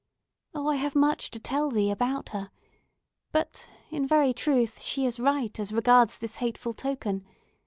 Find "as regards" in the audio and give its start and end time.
5.59-6.17